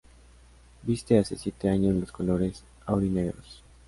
Viste 0.81 1.19
hace 1.19 1.35
siete 1.37 1.69
años 1.69 1.93
los 1.95 2.11
colores 2.11 2.63
aurinegros. 2.87 3.61